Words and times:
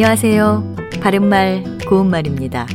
안녕하세요. 0.00 0.76
바른말, 1.02 1.64
고운말입니다. 1.88 2.68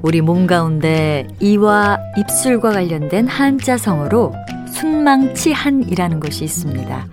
우리 0.00 0.22
몸 0.22 0.46
가운데 0.46 1.28
이와 1.40 1.98
입술과 2.16 2.70
관련된 2.70 3.28
한자 3.28 3.76
성어로 3.76 4.32
순망치한이라는 4.72 6.20
것이 6.20 6.44
있습니다. 6.44 7.06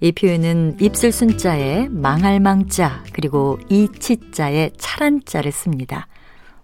이 0.00 0.12
표현은 0.12 0.78
입술 0.80 1.12
순자에 1.12 1.88
망할 1.90 2.40
망자 2.40 3.04
그리고 3.12 3.58
이치자에 3.68 4.70
차란자를 4.78 5.52
씁니다. 5.52 6.06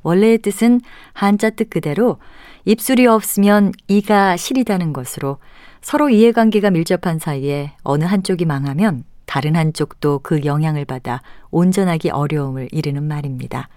원래의 0.02 0.38
뜻은 0.38 0.80
한자 1.12 1.50
뜻 1.50 1.68
그대로 1.68 2.16
입술이 2.64 3.06
없으면 3.06 3.72
이가 3.86 4.38
시리다는 4.38 4.94
것으로 4.94 5.36
서로 5.82 6.08
이해관계가 6.08 6.70
밀접한 6.70 7.18
사이에 7.18 7.72
어느 7.82 8.04
한쪽이 8.04 8.46
망하면 8.46 9.04
다른 9.26 9.56
한쪽도 9.56 10.20
그 10.22 10.44
영향을 10.44 10.84
받아 10.84 11.22
온전하기 11.50 12.10
어려움을 12.10 12.68
이르는 12.72 13.02
말입니다. 13.02 13.68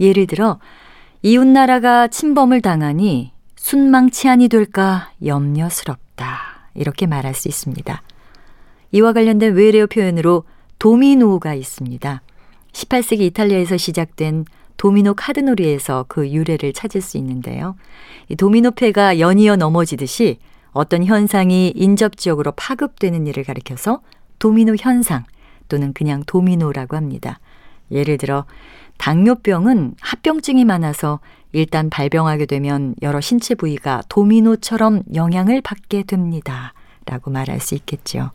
예를 0.00 0.26
들어 0.26 0.58
이웃나라가 1.22 2.08
침범을 2.08 2.60
당하니 2.60 3.32
순망치안이 3.56 4.48
될까 4.48 5.10
염려스럽다. 5.24 6.70
이렇게 6.74 7.06
말할 7.06 7.34
수 7.34 7.48
있습니다. 7.48 8.02
이와 8.92 9.12
관련된 9.12 9.54
외래어 9.54 9.86
표현으로 9.86 10.44
도미노가 10.78 11.54
있습니다. 11.54 12.22
18세기 12.72 13.20
이탈리아에서 13.22 13.76
시작된 13.76 14.44
도미노 14.76 15.14
카드놀이에서 15.14 16.04
그 16.08 16.30
유래를 16.30 16.72
찾을 16.74 17.00
수 17.00 17.16
있는데요. 17.16 17.76
이 18.28 18.36
도미노패가 18.36 19.18
연이어 19.18 19.56
넘어지듯이 19.56 20.38
어떤 20.72 21.04
현상이 21.04 21.72
인접지역으로 21.74 22.52
파급되는 22.52 23.26
일을 23.26 23.44
가리켜서 23.44 24.00
도미노 24.46 24.76
현상 24.78 25.24
또는 25.68 25.92
그냥 25.92 26.22
도미노라고 26.24 26.96
합니다. 26.96 27.40
예를 27.90 28.16
들어 28.16 28.44
당뇨병은 28.96 29.96
합병증이 30.00 30.64
많아서 30.64 31.18
일단 31.50 31.90
발병하게 31.90 32.46
되면 32.46 32.94
여러 33.02 33.20
신체 33.20 33.56
부위가 33.56 34.02
도미노처럼 34.08 35.02
영향을 35.14 35.62
받게 35.62 36.04
됩니다. 36.04 36.74
라고 37.06 37.32
말할 37.32 37.58
수 37.58 37.74
있겠죠. 37.74 38.30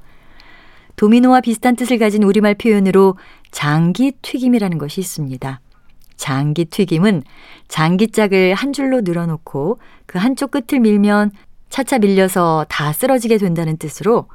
도미노와 0.97 1.39
비슷한 1.39 1.77
뜻을 1.77 1.97
가진 1.97 2.23
우리말 2.23 2.55
표현으로 2.55 3.15
장기 3.51 4.11
튀김이라는 4.21 4.79
것이 4.79 4.99
있습니다. 4.99 5.61
장기 6.17 6.65
튀김은 6.65 7.23
장기짝을 7.69 8.53
한 8.53 8.73
줄로 8.73 8.99
늘어놓고 8.99 9.79
그 10.05 10.19
한쪽 10.19 10.51
끝을 10.51 10.81
밀면 10.81 11.31
차차 11.69 11.99
밀려서 11.99 12.65
다 12.67 12.91
쓰러지게 12.91 13.37
된다는 13.37 13.77
뜻으로 13.77 14.27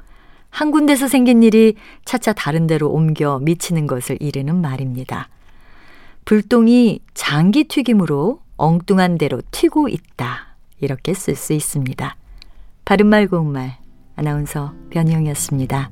한 0.57 0.71
군데서 0.71 1.07
생긴 1.07 1.43
일이 1.43 1.75
차차 2.03 2.33
다른 2.33 2.65
데로 2.65 2.89
옮겨 2.89 3.37
미치는 3.37 3.85
것을 3.85 4.17
이르는 4.19 4.59
말입니다. 4.59 5.29
불똥이 6.25 7.01
장기 7.13 7.65
튀김으로 7.65 8.41
엉뚱한 8.55 9.19
대로 9.19 9.39
튀고 9.51 9.87
있다. 9.87 10.55
이렇게 10.79 11.13
쓸 11.13 11.35
수 11.35 11.53
있습니다. 11.53 12.15
바른말 12.85 13.27
고운말 13.27 13.77
아나운서 14.15 14.73
변희영이었습니다. 14.89 15.91